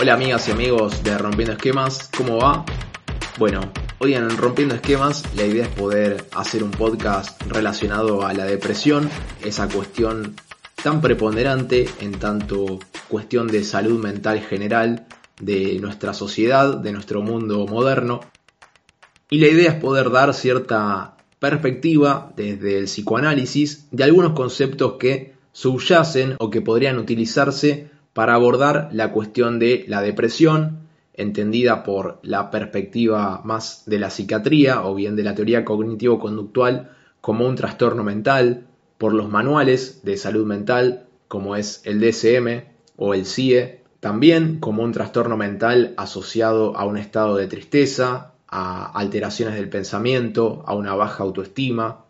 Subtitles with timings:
[0.00, 2.64] Hola amigas y amigos de Rompiendo Esquemas, ¿cómo va?
[3.38, 8.46] Bueno, hoy en Rompiendo Esquemas la idea es poder hacer un podcast relacionado a la
[8.46, 9.10] depresión,
[9.44, 10.36] esa cuestión
[10.82, 12.78] tan preponderante en tanto
[13.08, 15.06] cuestión de salud mental general
[15.38, 18.20] de nuestra sociedad, de nuestro mundo moderno.
[19.28, 25.34] Y la idea es poder dar cierta perspectiva desde el psicoanálisis de algunos conceptos que
[25.52, 30.80] subyacen o que podrían utilizarse para abordar la cuestión de la depresión,
[31.14, 37.46] entendida por la perspectiva más de la psiquiatría o bien de la teoría cognitivo-conductual como
[37.46, 38.66] un trastorno mental,
[38.98, 42.64] por los manuales de salud mental como es el DSM
[42.96, 48.90] o el CIE, también como un trastorno mental asociado a un estado de tristeza, a
[48.98, 52.04] alteraciones del pensamiento, a una baja autoestima.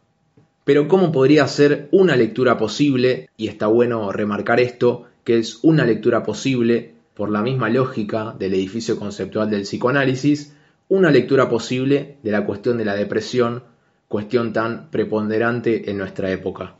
[0.64, 3.28] Pero ¿cómo podría ser una lectura posible?
[3.36, 8.52] Y está bueno remarcar esto, que es una lectura posible por la misma lógica del
[8.52, 10.56] edificio conceptual del psicoanálisis,
[10.88, 13.62] una lectura posible de la cuestión de la depresión,
[14.08, 16.74] cuestión tan preponderante en nuestra época.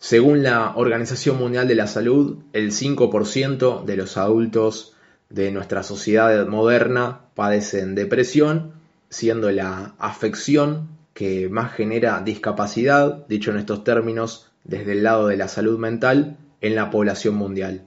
[0.00, 4.96] Según la Organización Mundial de la Salud, el 5% de los adultos
[5.30, 8.72] de nuestra sociedad moderna padecen depresión,
[9.10, 15.36] siendo la afección que más genera discapacidad, dicho en estos términos, desde el lado de
[15.36, 17.86] la salud mental en la población mundial.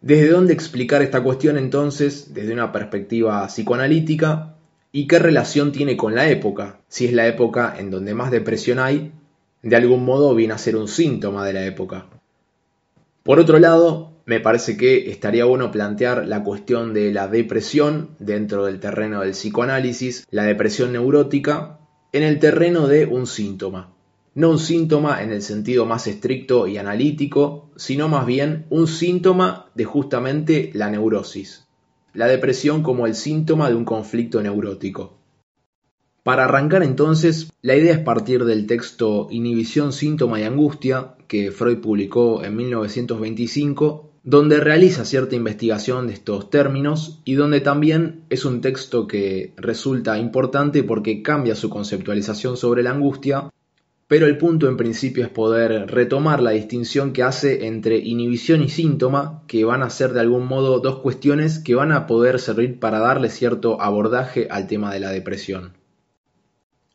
[0.00, 4.54] ¿Desde dónde explicar esta cuestión entonces desde una perspectiva psicoanalítica?
[4.92, 6.80] ¿Y qué relación tiene con la época?
[6.88, 9.12] Si es la época en donde más depresión hay,
[9.62, 12.06] de algún modo viene a ser un síntoma de la época.
[13.22, 18.66] Por otro lado, me parece que estaría bueno plantear la cuestión de la depresión dentro
[18.66, 21.78] del terreno del psicoanálisis, la depresión neurótica,
[22.12, 23.93] en el terreno de un síntoma
[24.34, 29.70] no un síntoma en el sentido más estricto y analítico, sino más bien un síntoma
[29.74, 31.66] de justamente la neurosis,
[32.14, 35.18] la depresión como el síntoma de un conflicto neurótico.
[36.24, 41.78] Para arrancar entonces, la idea es partir del texto Inhibición, síntoma y angustia, que Freud
[41.78, 48.62] publicó en 1925, donde realiza cierta investigación de estos términos y donde también es un
[48.62, 53.50] texto que resulta importante porque cambia su conceptualización sobre la angustia
[54.06, 58.68] pero el punto en principio es poder retomar la distinción que hace entre inhibición y
[58.68, 62.78] síntoma, que van a ser de algún modo dos cuestiones que van a poder servir
[62.78, 65.72] para darle cierto abordaje al tema de la depresión.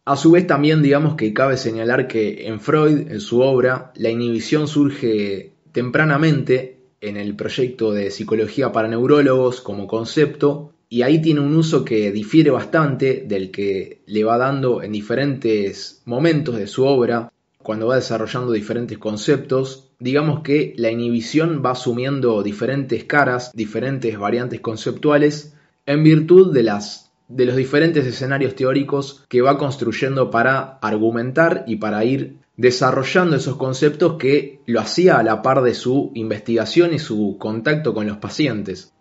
[0.05, 4.09] A su vez también digamos que cabe señalar que en Freud, en su obra, la
[4.09, 11.41] inhibición surge tempranamente en el proyecto de psicología para neurólogos como concepto y ahí tiene
[11.41, 16.83] un uso que difiere bastante del que le va dando en diferentes momentos de su
[16.85, 19.91] obra, cuando va desarrollando diferentes conceptos.
[20.00, 25.53] Digamos que la inhibición va asumiendo diferentes caras, diferentes variantes conceptuales,
[25.85, 31.75] en virtud de, las, de los diferentes escenarios teóricos que va construyendo para argumentar y
[31.75, 37.00] para ir desarrollando esos conceptos que lo hacía a la par de su investigación y
[37.00, 38.94] su contacto con los pacientes.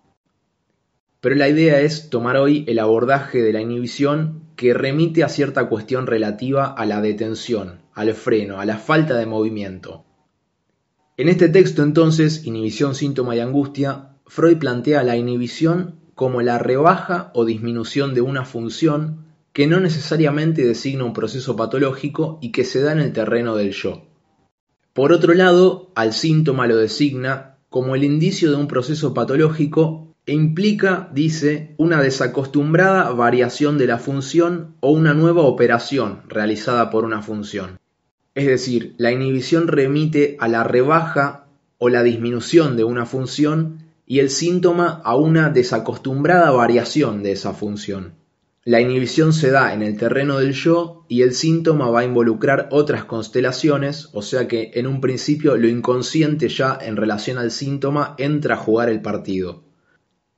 [1.21, 5.69] Pero la idea es tomar hoy el abordaje de la inhibición que remite a cierta
[5.69, 10.05] cuestión relativa a la detención, al freno, a la falta de movimiento.
[11.17, 17.33] En este texto entonces, Inhibición, síntoma y angustia, Freud plantea la inhibición como la rebaja
[17.35, 22.81] o disminución de una función que no necesariamente designa un proceso patológico y que se
[22.81, 24.07] da en el terreno del yo.
[24.93, 30.35] Por otro lado, al síntoma lo designa como el indicio de un proceso patológico e
[30.35, 37.23] implica, dice, una desacostumbrada variación de la función o una nueva operación realizada por una
[37.23, 37.79] función.
[38.35, 41.47] Es decir, la inhibición remite a la rebaja
[41.79, 47.55] o la disminución de una función y el síntoma a una desacostumbrada variación de esa
[47.55, 48.13] función.
[48.65, 52.69] La inhibición se da en el terreno del yo y el síntoma va a involucrar
[52.71, 58.15] otras constelaciones, o sea que en un principio lo inconsciente ya en relación al síntoma
[58.19, 59.68] entra a jugar el partido.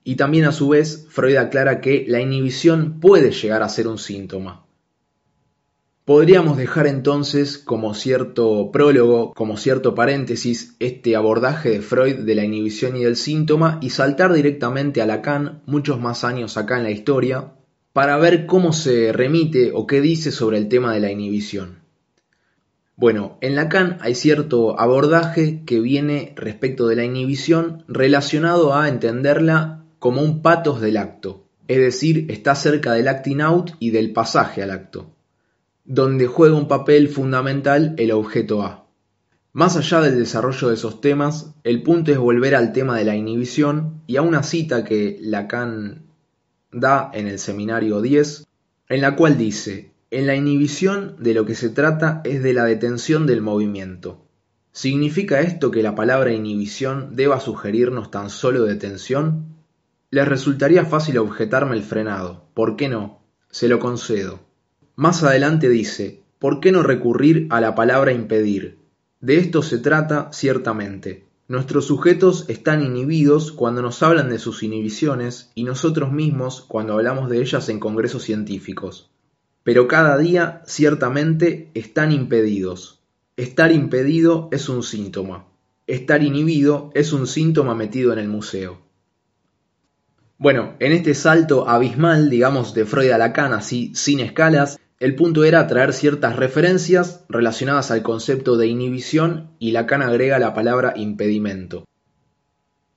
[0.02, 3.99] Y también a su vez, Freud aclara que la inhibición puede llegar a ser un
[3.99, 4.64] síntoma.
[6.11, 12.44] Podríamos dejar entonces como cierto prólogo, como cierto paréntesis, este abordaje de Freud de la
[12.44, 16.91] inhibición y del síntoma y saltar directamente a Lacan, muchos más años acá en la
[16.91, 17.52] historia,
[17.93, 21.81] para ver cómo se remite o qué dice sobre el tema de la inhibición.
[22.97, 29.80] Bueno, en Lacan hay cierto abordaje que viene respecto de la inhibición relacionado a entenderla
[30.00, 34.64] como un patos del acto, es decir, está cerca del acting out y del pasaje
[34.64, 35.14] al acto,
[35.85, 38.88] donde juega un papel fundamental el objeto A.
[39.52, 43.14] Más allá del desarrollo de esos temas, el punto es volver al tema de la
[43.14, 46.06] inhibición y a una cita que Lacan
[46.73, 48.47] da en el seminario 10,
[48.88, 52.64] en la cual dice, en la inhibición de lo que se trata es de la
[52.64, 54.25] detención del movimiento.
[54.73, 59.50] ¿Significa esto que la palabra inhibición deba sugerirnos tan solo detención?
[60.12, 62.45] Les resultaría fácil objetarme el frenado.
[62.53, 63.21] ¿Por qué no?
[63.49, 64.41] Se lo concedo.
[64.97, 68.79] Más adelante dice, ¿por qué no recurrir a la palabra impedir?
[69.21, 71.27] De esto se trata, ciertamente.
[71.47, 77.31] Nuestros sujetos están inhibidos cuando nos hablan de sus inhibiciones y nosotros mismos cuando hablamos
[77.31, 79.11] de ellas en congresos científicos.
[79.62, 83.01] Pero cada día, ciertamente, están impedidos.
[83.37, 85.47] Estar impedido es un síntoma.
[85.87, 88.89] Estar inhibido es un síntoma metido en el museo.
[90.40, 95.44] Bueno, en este salto abismal, digamos, de Freud a Lacan, así sin escalas, el punto
[95.44, 101.84] era traer ciertas referencias relacionadas al concepto de inhibición y Lacan agrega la palabra impedimento.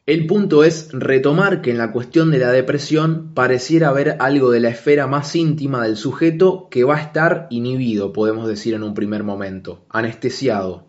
[0.05, 4.61] El punto es retomar que en la cuestión de la depresión pareciera haber algo de
[4.61, 8.93] la esfera más íntima del sujeto que va a estar inhibido, podemos decir en un
[8.93, 10.85] primer momento, anestesiado.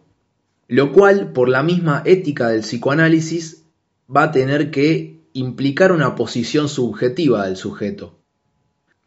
[0.69, 3.65] Lo cual, por la misma ética del psicoanálisis,
[4.09, 8.25] va a tener que implicar una posición subjetiva del sujeto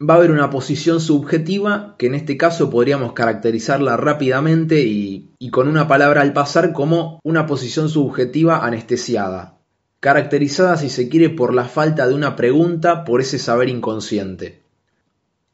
[0.00, 5.66] va a haber una posición subjetiva que en este caso podríamos caracterizarla rápidamente y, con
[5.66, 9.58] una palabra al pasar como una posición subjetiva anestesiada,
[9.98, 14.62] caracterizada si se quiere por la falta de una pregunta por ese saber inconsciente.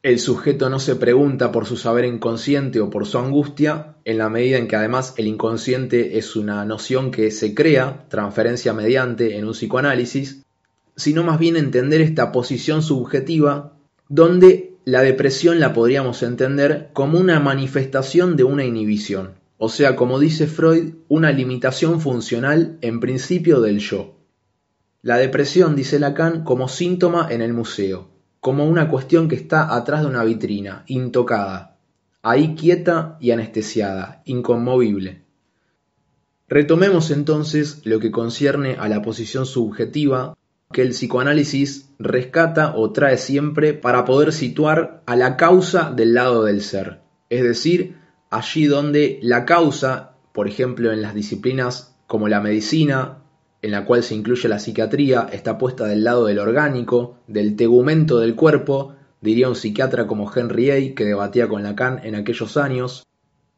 [0.03, 4.29] El sujeto no se pregunta por su saber inconsciente o por su angustia, en la
[4.29, 9.45] medida en que además el inconsciente es una noción que se crea, transferencia mediante, en
[9.45, 10.44] un psicoanálisis,
[10.95, 13.73] sino más bien entender esta posición subjetiva
[14.07, 20.19] donde la depresión la podríamos entender como una manifestación de una inhibición, o sea, como
[20.19, 24.15] dice Freud, una limitación funcional en principio del yo.
[25.01, 28.09] La depresión, dice Lacan, como síntoma en el museo,
[28.39, 31.77] como una cuestión que está atrás de una vitrina, intocada,
[32.21, 35.23] ahí quieta y anestesiada, inconmovible.
[36.47, 40.37] Retomemos entonces lo que concierne a la posición subjetiva
[40.71, 46.43] que el psicoanálisis rescata o trae siempre para poder situar a la causa del lado
[46.43, 47.97] del ser, es decir,
[48.29, 53.19] allí donde la causa, por ejemplo en las disciplinas como la medicina,
[53.61, 58.19] en la cual se incluye la psiquiatría, está puesta del lado del orgánico, del tegumento
[58.19, 63.07] del cuerpo, diría un psiquiatra como Henry A., que debatía con Lacan en aquellos años.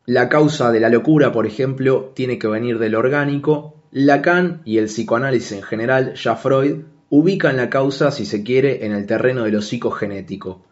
[0.06, 3.84] La causa de la locura, por ejemplo, tiene que venir del orgánico.
[3.92, 8.92] Lacan y el psicoanálisis en general, ya Freud, ubican la causa, si se quiere, en
[8.92, 10.64] el terreno de lo psicogenético,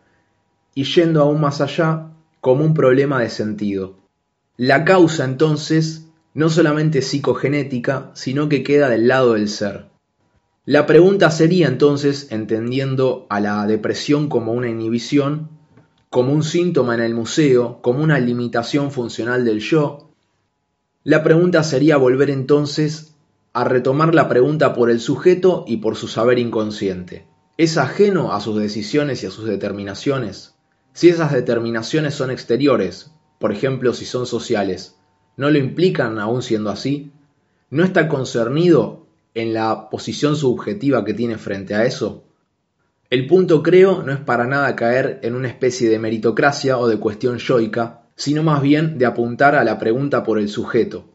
[0.74, 2.12] y yendo aún más allá,
[2.42, 3.96] como un problema de sentido.
[4.58, 9.86] La causa entonces no solamente psicogenética, sino que queda del lado del ser.
[10.66, 15.50] La pregunta sería entonces, entendiendo a la depresión como una inhibición,
[16.10, 20.10] como un síntoma en el museo, como una limitación funcional del yo,
[21.04, 23.15] la pregunta sería volver entonces
[23.56, 27.26] a retomar la pregunta por el sujeto y por su saber inconsciente.
[27.56, 30.56] ¿Es ajeno a sus decisiones y a sus determinaciones?
[30.92, 34.98] Si esas determinaciones son exteriores, por ejemplo si son sociales,
[35.38, 37.14] ¿no lo implican aún siendo así?
[37.70, 42.26] ¿No está concernido en la posición subjetiva que tiene frente a eso?
[43.10, 47.00] El punto creo no es para nada caer en una especie de meritocracia o de
[47.00, 51.06] cuestión yoica, sino más bien de apuntar a la pregunta por el sujeto.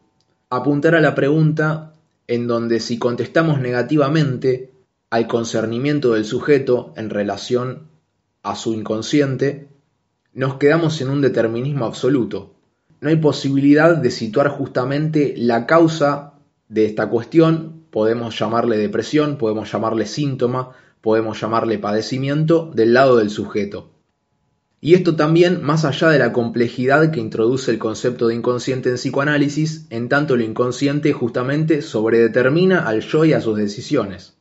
[0.49, 1.91] Apuntar a la pregunta
[2.27, 4.71] en donde si contestamos negativamente
[5.09, 7.89] al concernimiento del sujeto en relación
[8.43, 9.67] a su inconsciente,
[10.33, 12.55] nos quedamos en un determinismo absoluto.
[13.01, 16.33] No hay posibilidad de situar justamente la causa
[16.69, 23.29] de esta cuestión, podemos llamarle depresión, podemos llamarle síntoma, podemos llamarle padecimiento del lado del
[23.29, 23.90] sujeto.
[24.83, 28.95] Y esto también más allá de la complejidad que introduce el concepto de inconsciente en
[28.95, 34.33] psicoanálisis, en tanto lo inconsciente justamente sobredetermina al yo y a sus decisiones.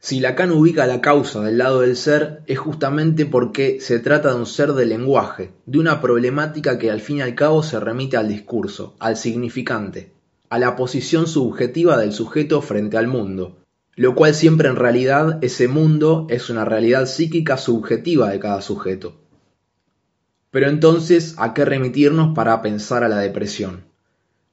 [0.00, 4.34] Si Lacan ubica la causa del lado del ser, es justamente porque se trata de
[4.34, 8.16] un ser de lenguaje, de una problemática que al fin y al cabo se remite
[8.16, 10.12] al discurso, al significante,
[10.50, 13.58] a la posición subjetiva del sujeto frente al mundo,
[13.94, 19.27] lo cual siempre en realidad ese mundo es una realidad psíquica subjetiva de cada sujeto.
[20.50, 23.84] Pero entonces, ¿a qué remitirnos para pensar a la depresión?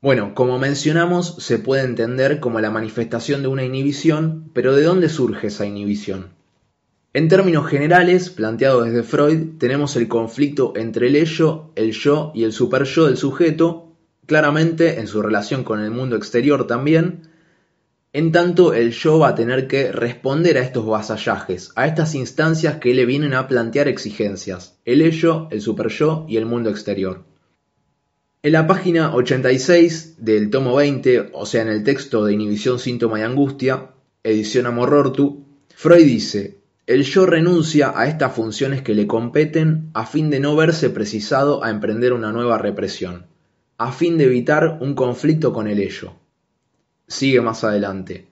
[0.02, 5.10] Bueno, como mencionamos, se puede entender como la manifestación de una inhibición, pero ¿de dónde
[5.10, 6.28] surge esa inhibición?
[7.14, 12.44] En términos generales, planteado desde Freud, tenemos el conflicto entre el ello, el yo y
[12.44, 13.94] el superyo del sujeto,
[14.26, 17.30] claramente en su relación con el mundo exterior también,
[18.16, 22.78] en tanto el yo va a tener que responder a estos vasallajes, a estas instancias
[22.78, 27.26] que le vienen a plantear exigencias, el ello, el superyo y el mundo exterior.
[28.42, 33.20] En la página 86 del tomo 20, o sea en el texto de Inhibición, Síntoma
[33.20, 33.90] y Angustia,
[34.24, 35.44] edición Amorortu,
[35.76, 40.56] Freud dice, el yo renuncia a estas funciones que le competen a fin de no
[40.56, 43.26] verse precisado a emprender una nueva represión,
[43.78, 46.14] a fin de evitar un conflicto con el ello.
[47.08, 48.28] Sigue más adelante.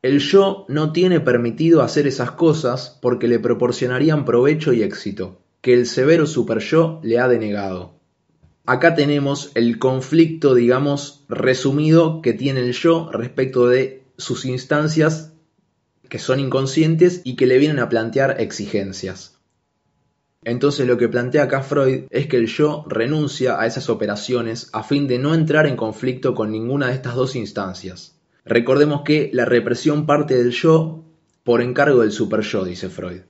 [0.00, 5.74] El yo no tiene permitido hacer esas cosas porque le proporcionarían provecho y éxito, que
[5.74, 7.98] el severo superyo le ha denegado.
[8.64, 15.32] Acá tenemos el conflicto, digamos, resumido que tiene el yo respecto de sus instancias
[16.08, 19.37] que son inconscientes y que le vienen a plantear exigencias.
[20.44, 24.82] Entonces lo que plantea acá Freud es que el yo renuncia a esas operaciones a
[24.82, 28.16] fin de no entrar en conflicto con ninguna de estas dos instancias.
[28.44, 31.04] Recordemos que la represión parte del yo
[31.44, 33.22] por encargo del superyo, dice Freud.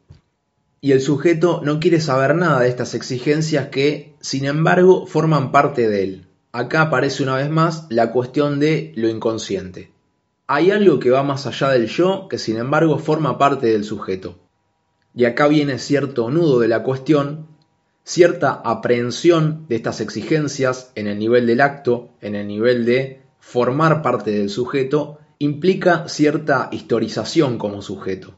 [0.81, 5.89] Y el sujeto no quiere saber nada de estas exigencias que, sin embargo, forman parte
[5.89, 6.27] de él.
[6.53, 9.93] Acá aparece una vez más la cuestión de lo inconsciente.
[10.47, 14.39] Hay algo que va más allá del yo que sin embargo forma parte del sujeto.
[15.19, 17.49] Y acá viene cierto nudo de la cuestión,
[18.05, 24.01] cierta aprehensión de estas exigencias en el nivel del acto, en el nivel de formar
[24.01, 28.37] parte del sujeto, implica cierta historización como sujeto.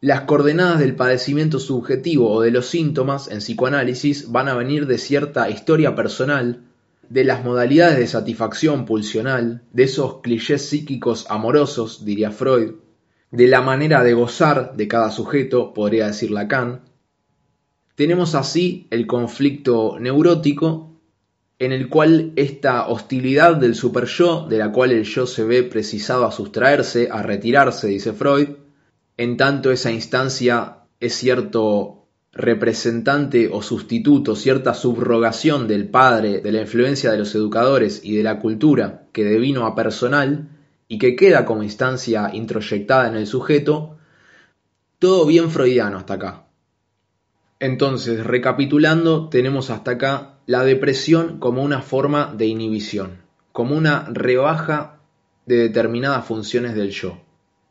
[0.00, 4.98] Las coordenadas del padecimiento subjetivo o de los síntomas en psicoanálisis van a venir de
[4.98, 6.62] cierta historia personal,
[7.08, 12.83] de las modalidades de satisfacción pulsional, de esos clichés psíquicos amorosos, diría Freud,
[13.34, 16.82] de la manera de gozar de cada sujeto, podría decir Lacan.
[17.96, 21.00] Tenemos así el conflicto neurótico
[21.58, 26.26] en el cual esta hostilidad del superyo, de la cual el yo se ve precisado
[26.26, 28.50] a sustraerse, a retirarse, dice Freud,
[29.16, 36.60] en tanto esa instancia es cierto representante o sustituto, cierta subrogación del padre, de la
[36.60, 40.53] influencia de los educadores y de la cultura que devino a personal
[40.88, 43.96] y que queda como instancia introyectada en el sujeto,
[44.98, 46.44] todo bien freudiano hasta acá.
[47.60, 53.22] Entonces, recapitulando, tenemos hasta acá la depresión como una forma de inhibición,
[53.52, 55.00] como una rebaja
[55.46, 57.20] de determinadas funciones del yo.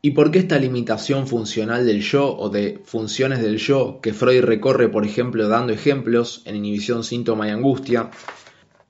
[0.02, 4.42] ¿Y por qué esta limitación funcional del yo o de funciones del yo que Freud
[4.42, 8.10] recorre, por ejemplo, dando ejemplos en inhibición, síntoma y angustia,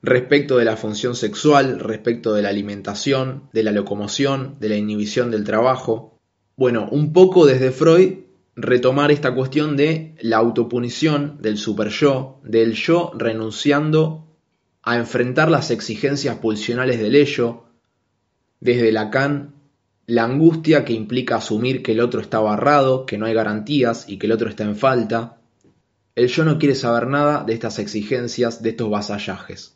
[0.05, 5.31] respecto de la función sexual, respecto de la alimentación, de la locomoción, de la inhibición
[5.31, 6.19] del trabajo?
[6.55, 8.19] Bueno, un poco desde Freud
[8.55, 14.27] retomar esta cuestión de la autopunición del superyo, del yo renunciando
[14.81, 17.65] a enfrentar las exigencias pulsionales del ello,
[18.59, 19.55] desde Lacan
[20.07, 24.17] la angustia que implica asumir que el otro está barrado, que no hay garantías y
[24.17, 25.41] que el otro está en falta.
[26.13, 29.74] El yo no quiere saber nada de estas exigencias, de estos vasallajes.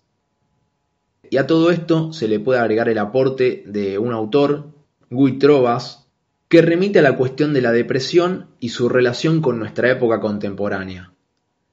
[1.29, 4.71] Y a todo esto se le puede agregar el aporte de un autor,
[5.09, 6.07] Guy Trovas,
[6.47, 11.13] que remite a la cuestión de la depresión y su relación con nuestra época contemporánea.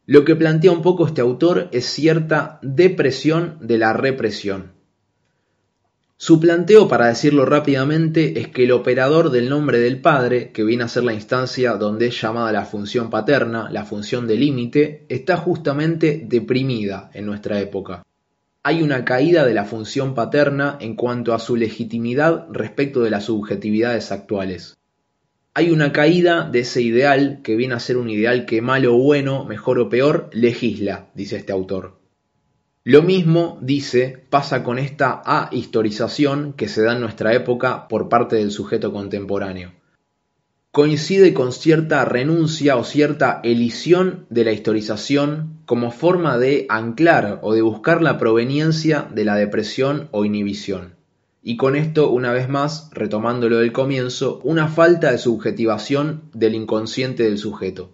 [0.05, 4.77] Lo que plantea un poco este autor es cierta depresión de la represión.
[6.19, 10.85] Su planteo, para decirlo rápidamente, es que el operador del nombre del padre, que viene
[10.85, 15.37] a ser la instancia donde es llamada la función paterna, la función de límite, está
[15.37, 18.03] justamente deprimida en nuestra época.
[18.69, 23.27] Hay una caída de la función paterna en cuanto a su legitimidad respecto de las
[23.27, 24.77] subjetividades actuales.
[25.55, 28.95] Hay una caída de ese ideal que viene a ser un ideal que mal o
[28.99, 32.01] bueno, mejor o peor, legisla, dice este autor.
[32.83, 38.35] Lo mismo, dice, pasa con esta ahistorización que se da en nuestra época por parte
[38.35, 39.75] del sujeto contemporáneo.
[40.77, 47.55] Coincide con cierta renuncia o cierta elisión de la historización como forma de anclar o
[47.55, 50.97] de buscar la proveniencia de la depresión o inhibición.
[51.43, 57.23] Y con esto, una vez más, retomándolo del comienzo, una falta de subjetivación del inconsciente
[57.23, 57.93] del sujeto.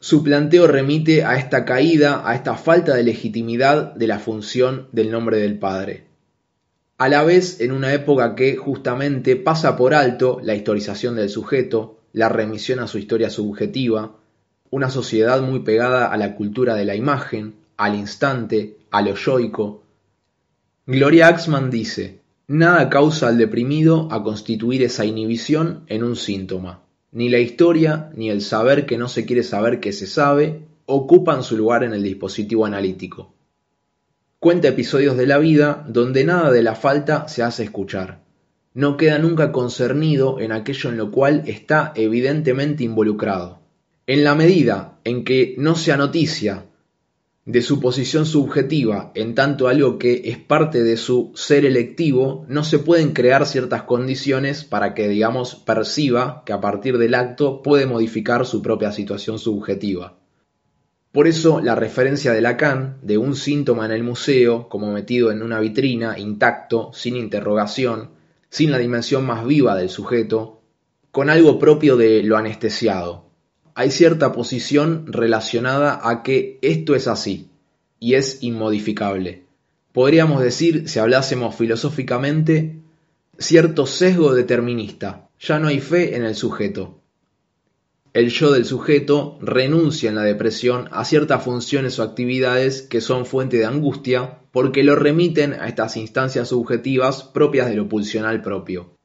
[0.00, 5.12] Su planteo remite a esta caída, a esta falta de legitimidad de la función del
[5.12, 6.11] nombre del Padre.
[7.02, 11.98] A la vez, en una época que justamente pasa por alto la historización del sujeto,
[12.12, 14.20] la remisión a su historia subjetiva,
[14.70, 19.82] una sociedad muy pegada a la cultura de la imagen, al instante, a lo yoico.
[20.86, 26.84] Gloria Axman dice, nada causa al deprimido a constituir esa inhibición en un síntoma.
[27.10, 31.42] Ni la historia ni el saber que no se quiere saber que se sabe ocupan
[31.42, 33.34] su lugar en el dispositivo analítico.
[34.42, 38.24] Cuenta episodios de la vida donde nada de la falta se hace escuchar.
[38.74, 43.60] No queda nunca concernido en aquello en lo cual está evidentemente involucrado.
[44.08, 46.64] En la medida en que no sea noticia
[47.44, 52.64] de su posición subjetiva en tanto algo que es parte de su ser electivo, no
[52.64, 57.86] se pueden crear ciertas condiciones para que, digamos, perciba que a partir del acto puede
[57.86, 60.18] modificar su propia situación subjetiva.
[61.12, 65.42] Por eso la referencia de Lacan de un síntoma en el museo como metido en
[65.42, 68.12] una vitrina, intacto, sin interrogación,
[68.48, 70.62] sin la dimensión más viva del sujeto,
[71.10, 73.26] con algo propio de lo anestesiado.
[73.74, 77.50] Hay cierta posición relacionada a que esto es así
[78.00, 79.44] y es inmodificable.
[79.92, 82.80] Podríamos decir, si hablásemos filosóficamente,
[83.38, 85.28] cierto sesgo determinista.
[85.38, 87.01] Ya no hay fe en el sujeto.
[88.14, 93.24] El yo del sujeto renuncia en la depresión a ciertas funciones o actividades que son
[93.24, 98.98] fuente de angustia porque lo remiten a estas instancias subjetivas propias de lo pulsional propio.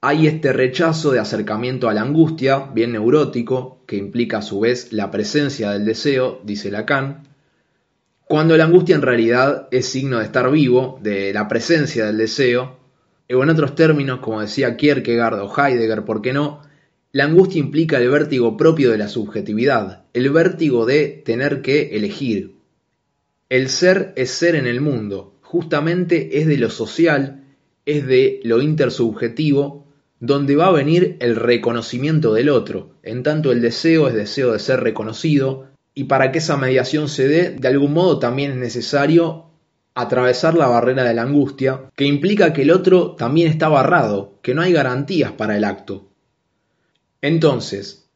[0.00, 4.92] Hay este rechazo de acercamiento a la angustia, bien neurótico, que implica a su vez
[4.92, 7.24] la presencia del deseo, dice Lacan,
[8.24, 12.78] cuando la angustia en realidad es signo de estar vivo, de la presencia del deseo,
[13.28, 16.69] o en otros términos, como decía Kierkegaard o Heidegger, ¿por qué no?
[17.12, 22.54] La angustia implica el vértigo propio de la subjetividad, el vértigo de tener que elegir.
[23.48, 27.42] El ser es ser en el mundo, justamente es de lo social,
[27.84, 29.88] es de lo intersubjetivo,
[30.20, 34.60] donde va a venir el reconocimiento del otro, en tanto el deseo es deseo de
[34.60, 39.46] ser reconocido, y para que esa mediación se dé, de algún modo también es necesario
[39.96, 44.54] atravesar la barrera de la angustia, que implica que el otro también está barrado, que
[44.54, 46.09] no hay garantías para el acto.
[47.22, 48.08] Entonces,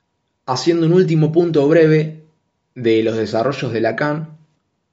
[0.46, 2.24] haciendo un último punto breve
[2.74, 4.38] de los desarrollos de Lacan,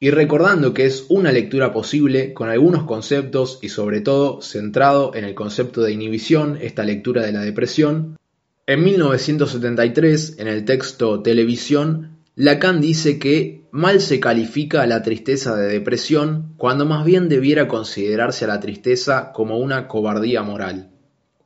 [0.03, 5.25] y recordando que es una lectura posible con algunos conceptos y sobre todo centrado en
[5.25, 8.17] el concepto de inhibición, esta lectura de la depresión,
[8.65, 15.55] en 1973, en el texto Televisión, Lacan dice que mal se califica a la tristeza
[15.55, 20.89] de depresión cuando más bien debiera considerarse a la tristeza como una cobardía moral,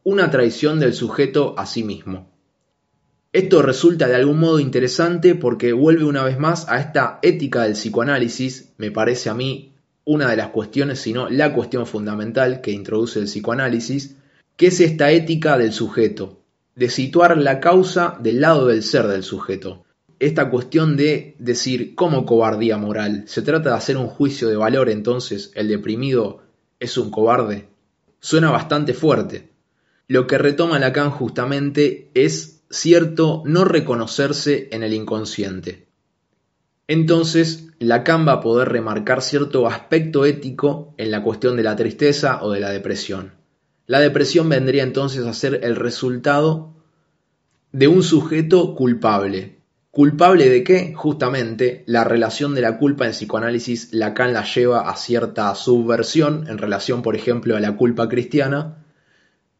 [0.03, 2.34] una traición del sujeto a sí mismo.
[3.35, 7.73] Esto resulta de algún modo interesante porque vuelve una vez más a esta ética del
[7.73, 9.73] psicoanálisis, me parece a mí
[10.05, 14.15] una de las cuestiones, sino la cuestión fundamental que introduce el psicoanálisis,
[14.55, 16.39] que es esta ética del sujeto,
[16.75, 19.83] de situar la causa del lado del ser del sujeto.
[20.17, 24.89] Esta cuestión de decir cómo cobardía moral, ¿se trata de hacer un juicio de valor
[24.89, 26.39] entonces el deprimido
[26.79, 27.67] es un cobarde?
[28.21, 29.49] Suena bastante fuerte.
[30.07, 35.87] Lo que retoma Lacan justamente es cierto no reconocerse en el inconsciente.
[36.87, 42.43] Entonces, Lacan va a poder remarcar cierto aspecto ético en la cuestión de la tristeza
[42.43, 43.33] o de la depresión.
[43.87, 46.73] La depresión vendría entonces a ser el resultado
[47.71, 49.59] de un sujeto culpable.
[49.89, 50.93] ¿Culpable de qué?
[50.93, 56.57] Justamente la relación de la culpa en psicoanálisis Lacan la lleva a cierta subversión en
[56.57, 58.84] relación, por ejemplo, a la culpa cristiana,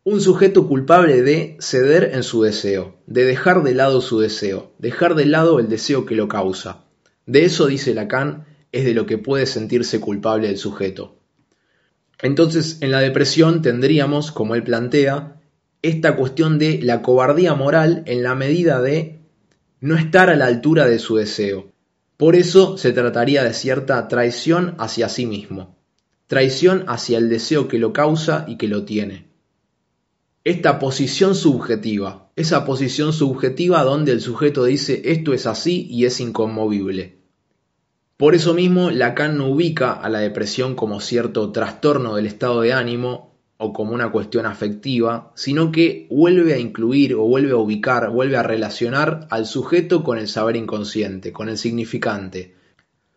[0.08, 5.15] un sujeto culpable de ceder en su deseo, de dejar de lado su deseo, dejar
[5.15, 6.84] de lado el deseo que lo causa.
[7.26, 11.18] De eso, dice Lacan, es de lo que puede sentirse culpable el sujeto.
[12.22, 15.41] Entonces, en la depresión tendríamos, como él plantea,
[15.82, 19.22] esta cuestión de la cobardía moral en la medida de
[19.80, 21.72] no estar a la altura de su deseo.
[22.15, 25.80] Por eso se trataría de cierta traición hacia sí mismo,
[26.28, 29.34] traición hacia el deseo que lo causa y que lo tiene
[30.46, 36.20] esta posición subjetiva, esa posición subjetiva donde el sujeto dice esto es así y es
[36.20, 37.18] inconmovible.
[38.16, 42.74] Por eso mismo Lacan no ubica a la depresión como cierto trastorno del estado de
[42.74, 48.12] ánimo o como una cuestión afectiva, sino que vuelve a incluir o vuelve a ubicar,
[48.12, 52.54] vuelve a relacionar al sujeto con el saber inconsciente, con el significante.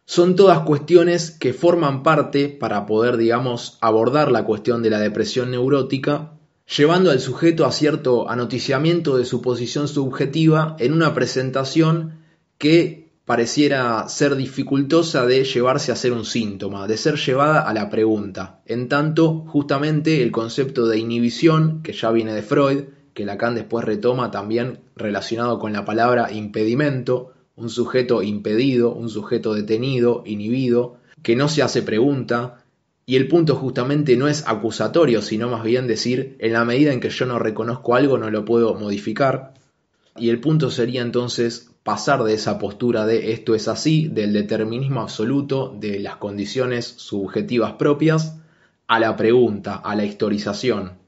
[0.07, 5.51] Son todas cuestiones que forman parte para poder, digamos, abordar la cuestión de la depresión
[5.51, 6.38] neurótica
[6.76, 12.18] llevando al sujeto a cierto anoticiamiento de su posición subjetiva en una presentación
[12.59, 17.90] que pareciera ser dificultosa de llevarse a ser un síntoma, de ser llevada a la
[17.90, 18.61] pregunta.
[18.66, 23.85] En tanto, justamente el concepto de inhibición, que ya viene de Freud, que Lacan después
[23.85, 31.37] retoma también relacionado con la palabra impedimento, un sujeto impedido, un sujeto detenido, inhibido, que
[31.37, 32.64] no se hace pregunta,
[33.09, 37.01] y el punto justamente no es acusatorio, sino más bien decir, en la medida en
[37.01, 39.55] que yo no reconozco algo, no lo puedo modificar.
[40.18, 45.01] Y el punto sería entonces pasar de esa postura de esto es así, del determinismo
[45.01, 48.37] absoluto, de las condiciones subjetivas propias,
[48.87, 50.99] a la pregunta, a la historización,